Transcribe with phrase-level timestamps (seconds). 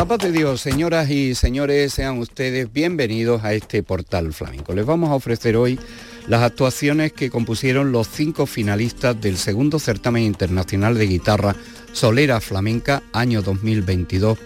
[0.00, 4.72] La paz de Dios, señoras y señores, sean ustedes bienvenidos a este portal flamenco.
[4.72, 5.78] Les vamos a ofrecer hoy
[6.26, 11.54] las actuaciones que compusieron los cinco finalistas del segundo certamen internacional de guitarra
[11.92, 14.38] Solera Flamenca año 2022,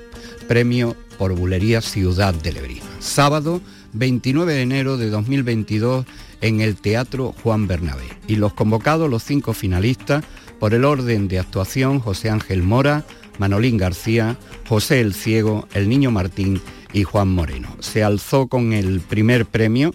[0.48, 2.88] premio por Bulería Ciudad de Lebrija.
[2.98, 3.60] Sábado
[3.92, 6.04] 29 de enero de 2022
[6.40, 8.08] en el Teatro Juan Bernabé.
[8.26, 10.24] Y los convocados, los cinco finalistas,
[10.58, 13.04] por el orden de actuación José Ángel Mora,
[13.38, 14.36] Manolín García,
[14.68, 16.60] José el Ciego, el Niño Martín
[16.92, 17.76] y Juan Moreno.
[17.80, 19.94] Se alzó con el primer premio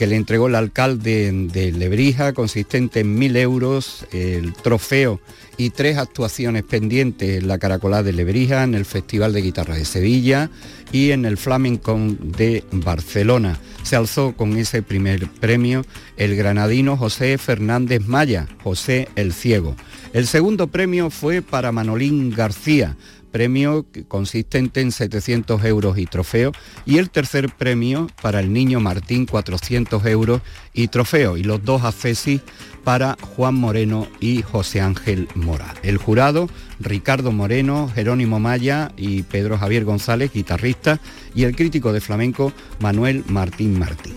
[0.00, 5.20] que le entregó el alcalde de Lebrija, consistente en mil euros, el trofeo
[5.58, 9.84] y tres actuaciones pendientes en la Caracolá de Lebrija, en el Festival de Guitarra de
[9.84, 10.48] Sevilla
[10.92, 13.58] y en el Flamenco de Barcelona.
[13.82, 15.84] Se alzó con ese primer premio
[16.16, 19.74] el granadino José Fernández Maya, José el Ciego.
[20.12, 22.96] El segundo premio fue para Manolín García,
[23.30, 26.52] premio consistente en 700 euros y trofeo,
[26.84, 30.40] y el tercer premio para el niño Martín, 400 euros
[30.74, 32.40] y trofeo, y los dos accesis
[32.84, 35.74] para Juan Moreno y José Ángel Mora.
[35.82, 41.00] El jurado, Ricardo Moreno, Jerónimo Maya y Pedro Javier González, guitarrista,
[41.34, 44.14] y el crítico de flamenco, Manuel Martín Martín.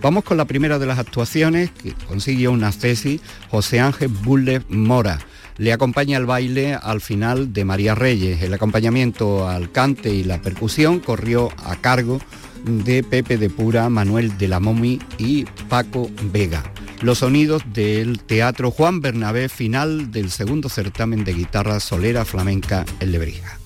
[0.00, 3.20] Vamos con la primera de las actuaciones, que consiguió una accesis,
[3.50, 5.18] José Ángel Bulle Mora
[5.56, 8.42] le acompaña el baile al final de María Reyes.
[8.42, 12.20] El acompañamiento al cante y la percusión corrió a cargo
[12.64, 16.64] de Pepe de Pura, Manuel de la Momi y Paco Vega.
[17.02, 23.12] Los sonidos del Teatro Juan Bernabé, final del segundo certamen de guitarra solera flamenca en
[23.12, 23.58] Lebrija.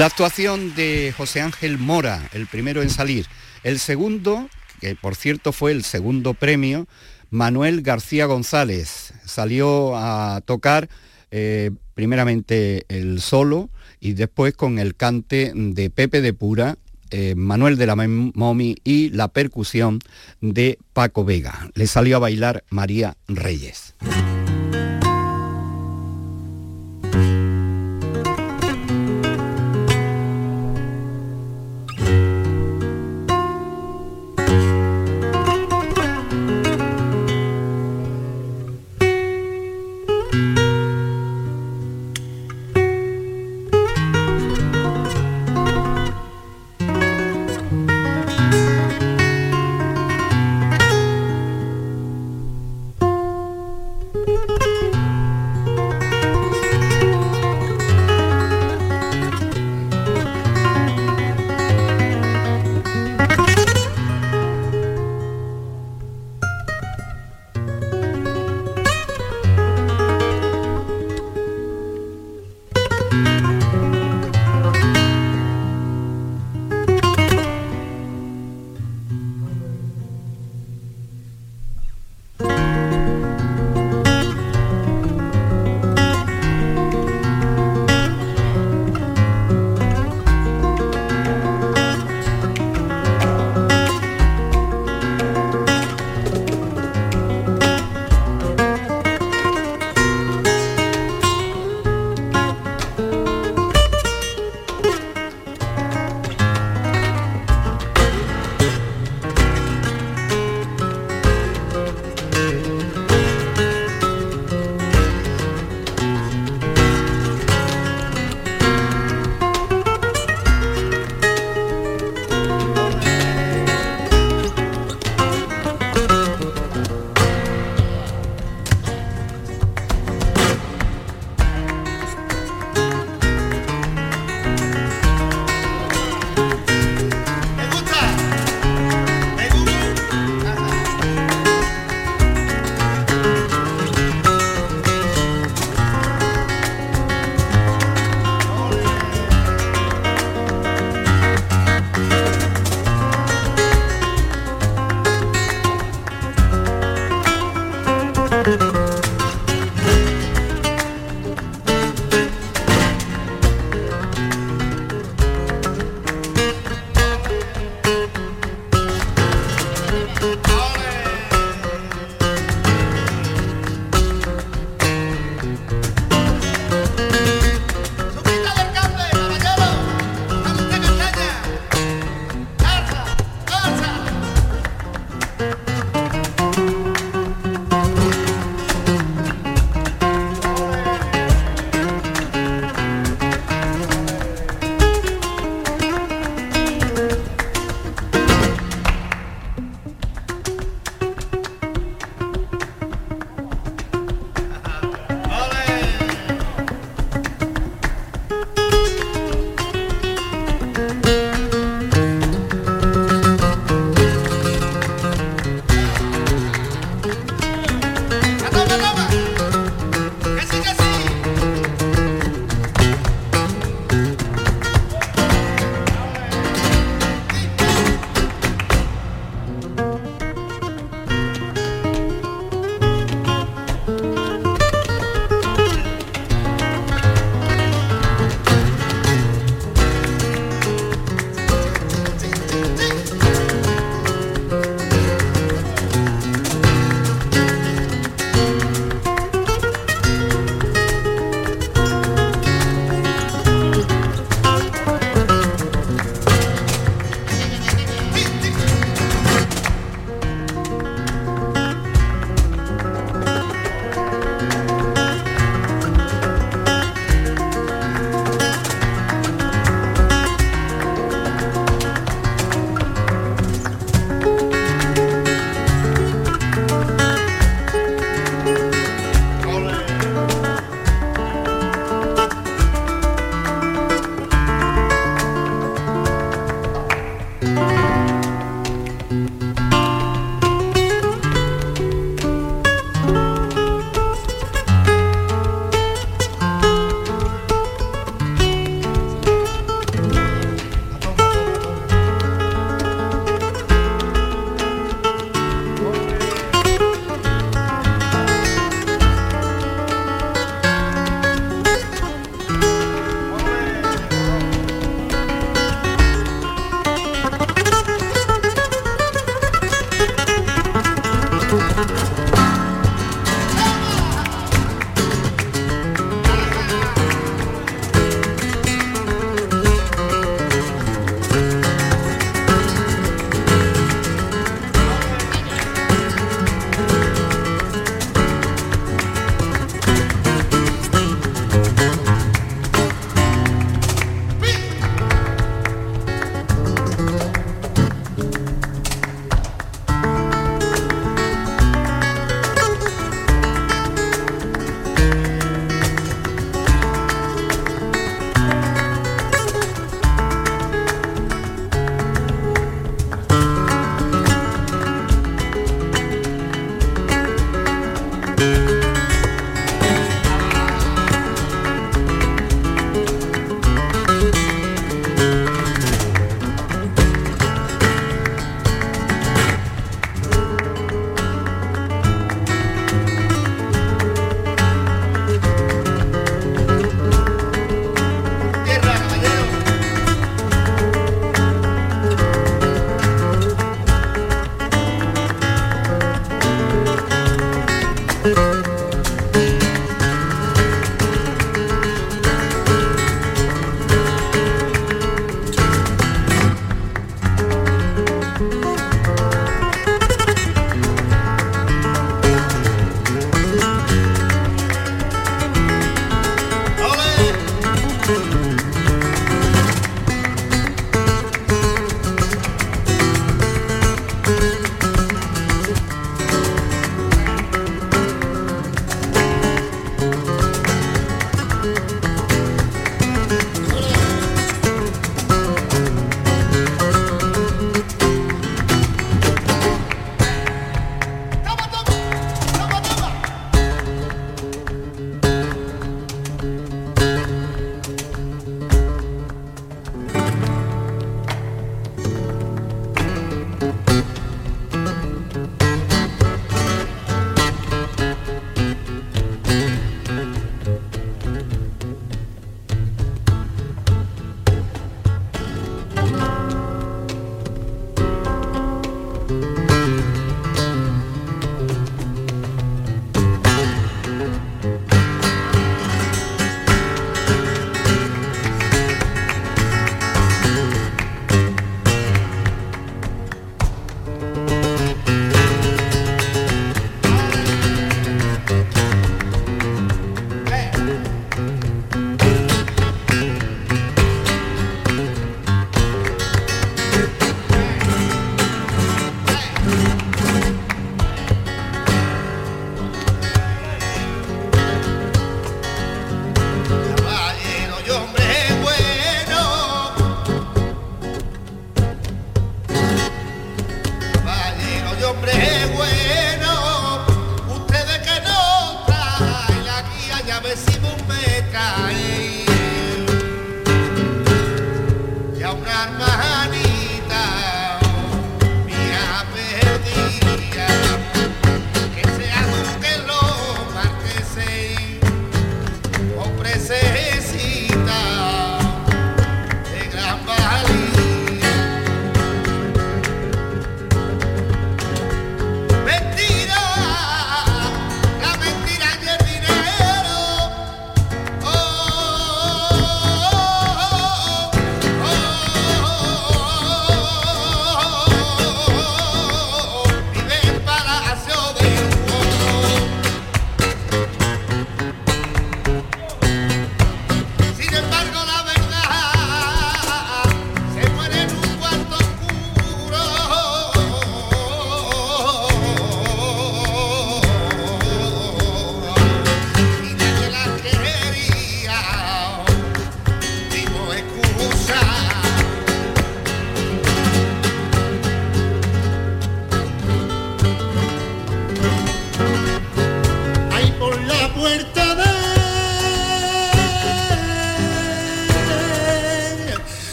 [0.00, 3.26] La actuación de José Ángel Mora, el primero en salir.
[3.62, 4.48] El segundo,
[4.80, 6.88] que por cierto fue el segundo premio,
[7.28, 9.12] Manuel García González.
[9.26, 10.88] Salió a tocar
[11.30, 13.68] eh, primeramente el solo
[14.00, 16.78] y después con el cante de Pepe de Pura,
[17.10, 19.98] eh, Manuel de la Momi y la percusión
[20.40, 21.68] de Paco Vega.
[21.74, 23.96] Le salió a bailar María Reyes.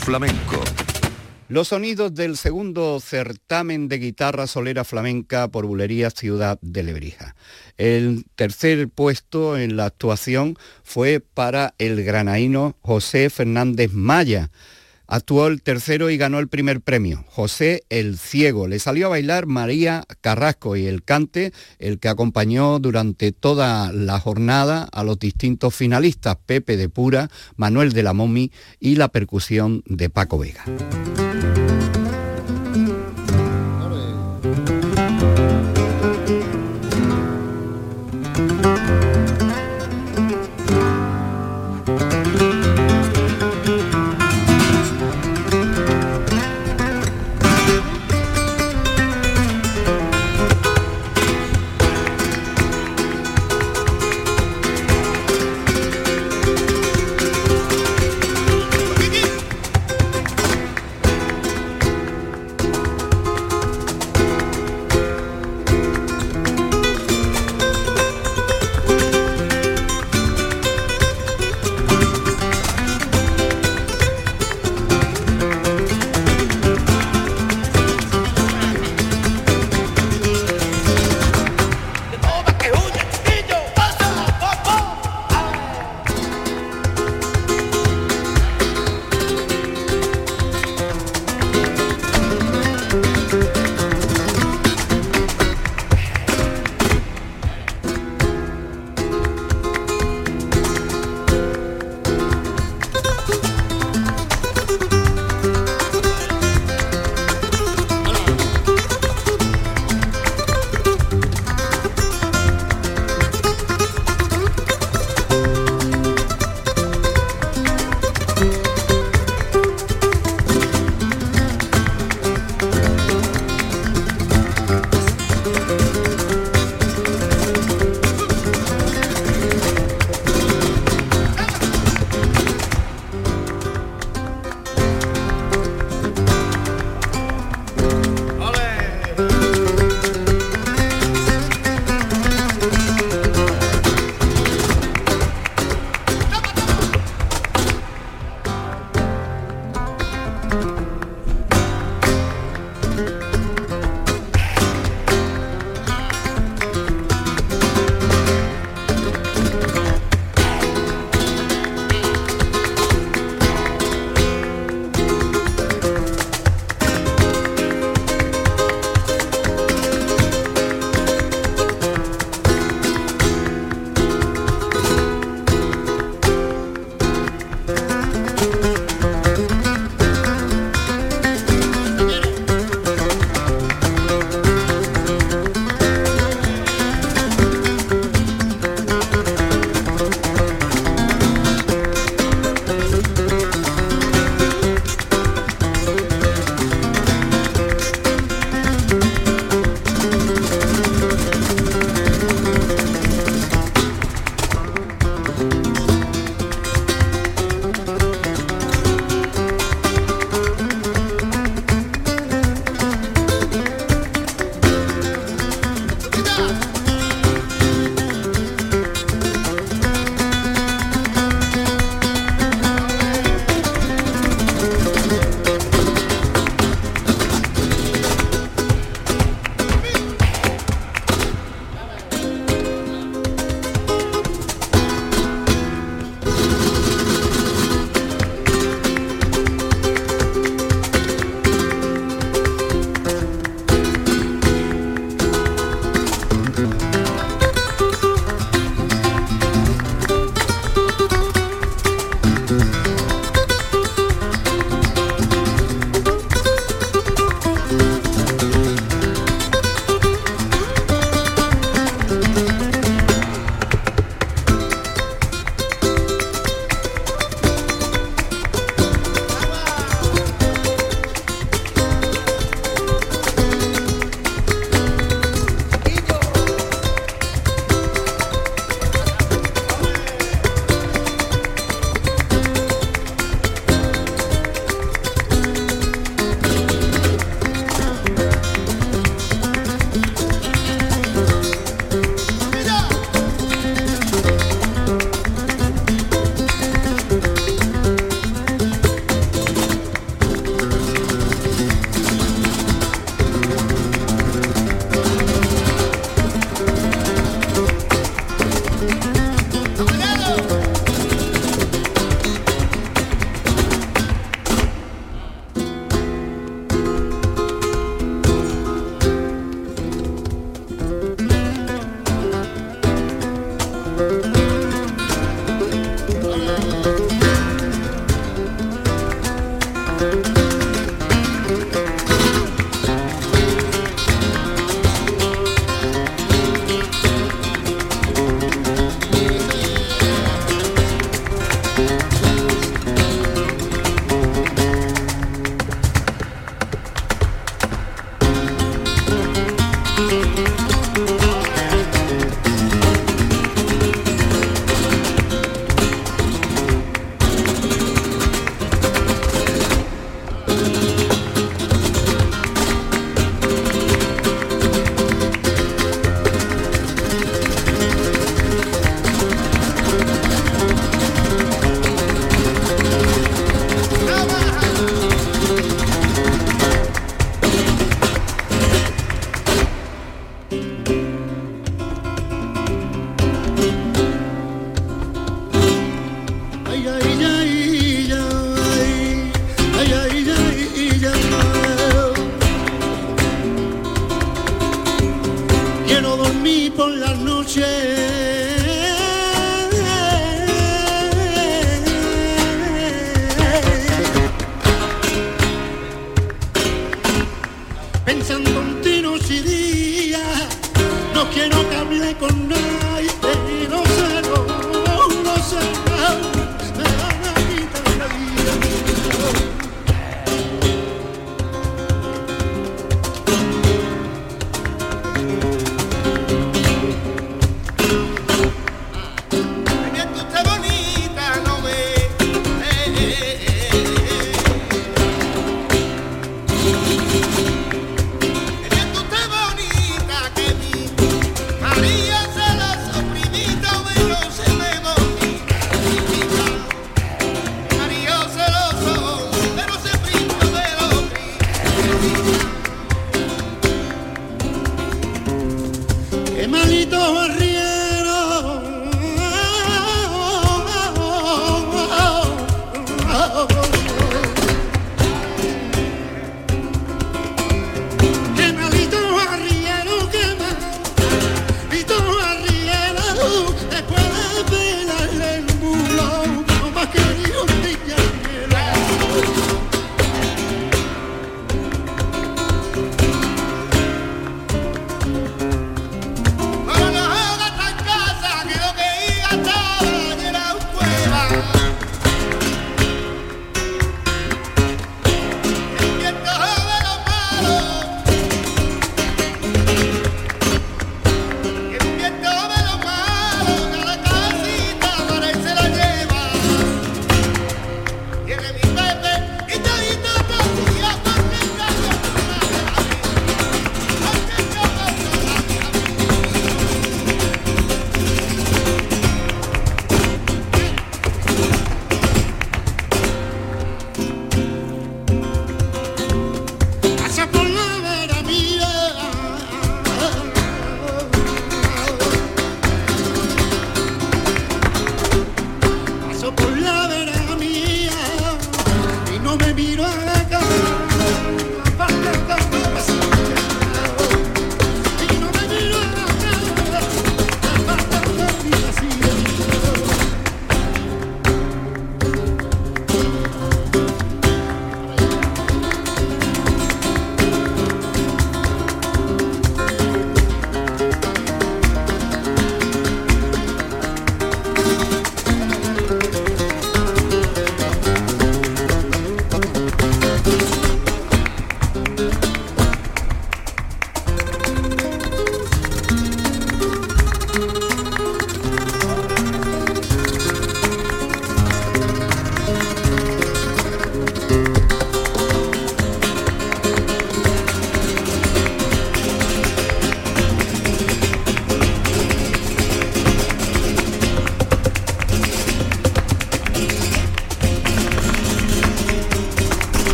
[0.00, 0.62] Flamenco.
[1.48, 7.34] Los sonidos del segundo certamen de guitarra solera flamenca por Bulerías Ciudad de Lebrija.
[7.76, 14.50] El tercer puesto en la actuación fue para el granaíno José Fernández Maya
[15.10, 17.24] Actuó el tercero y ganó el primer premio.
[17.28, 18.68] José el Ciego.
[18.68, 24.20] Le salió a bailar María Carrasco y el cante, el que acompañó durante toda la
[24.20, 29.82] jornada a los distintos finalistas, Pepe de Pura, Manuel de la Momi y la percusión
[29.84, 30.64] de Paco Vega.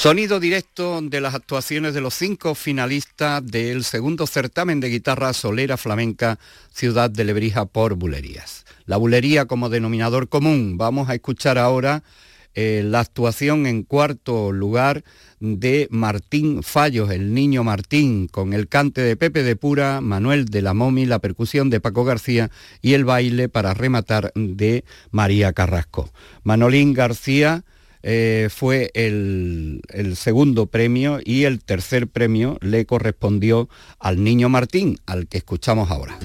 [0.00, 5.76] Sonido directo de las actuaciones de los cinco finalistas del segundo certamen de guitarra solera
[5.76, 6.38] flamenca
[6.72, 8.64] Ciudad de Lebrija por Bulerías.
[8.86, 10.78] La bulería como denominador común.
[10.78, 12.02] Vamos a escuchar ahora
[12.54, 15.04] eh, la actuación en cuarto lugar
[15.38, 20.62] de Martín Fallos, el niño Martín, con el cante de Pepe de Pura, Manuel de
[20.62, 26.10] la Momi, la percusión de Paco García y el baile para rematar de María Carrasco.
[26.42, 27.64] Manolín García
[28.02, 34.98] eh, fue el, el, segundo premio y el tercer premio le correspondió al niño Martín,
[35.06, 36.18] al que escuchamos ahora.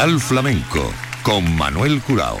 [0.00, 0.90] Flamenco
[1.22, 2.38] con Manuel Curao.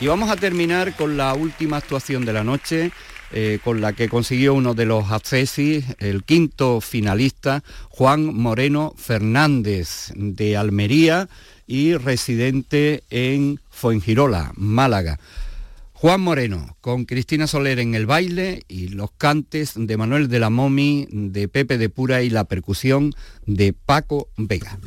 [0.00, 2.92] Y vamos a terminar con la última actuación de la noche,
[3.30, 10.12] eh, con la que consiguió uno de los accesis, el quinto finalista, Juan Moreno Fernández,
[10.16, 11.28] de Almería
[11.66, 15.20] y residente en Fuengirola, Málaga.
[15.92, 20.48] Juan Moreno, con Cristina Soler en el baile y los cantes de Manuel de la
[20.48, 24.78] Momi, de Pepe de Pura y la percusión de Paco Vega.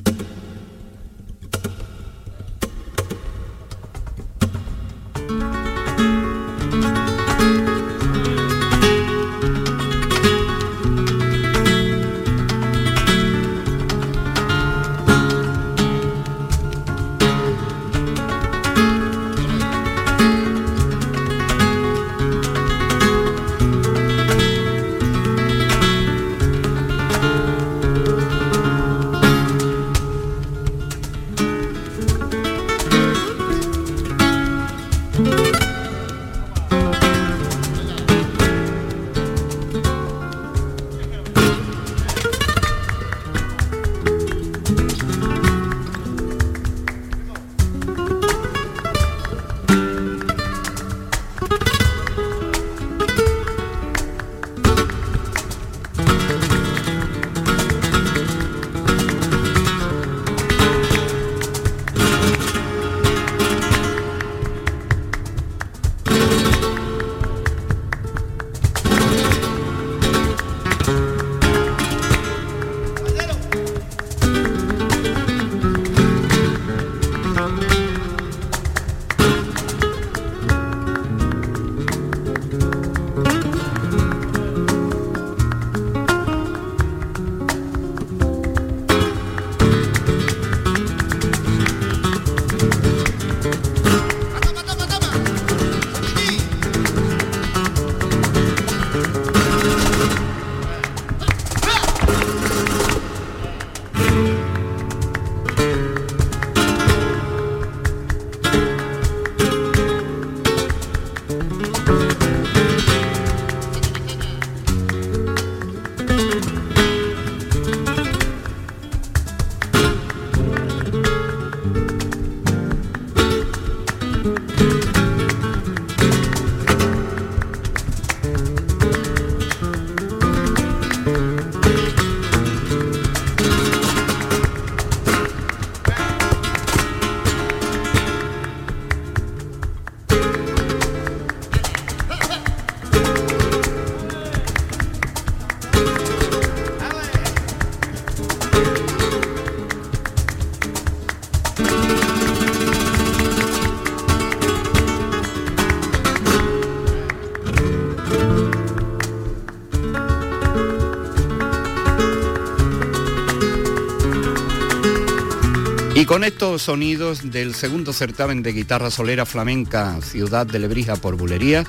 [166.18, 171.64] Con estos sonidos del segundo certamen de guitarra solera flamenca Ciudad de Lebrija por Bulería,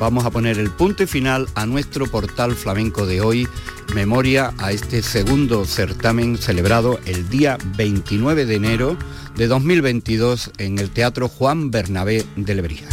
[0.00, 3.46] vamos a poner el punto y final a nuestro portal flamenco de hoy,
[3.94, 8.96] memoria a este segundo certamen celebrado el día 29 de enero
[9.36, 12.88] de 2022 en el Teatro Juan Bernabé de Lebrija.